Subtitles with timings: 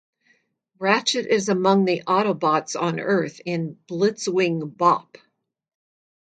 [0.79, 5.19] Ratchet is among the Autobots on Earth in "Blitzwing Bop".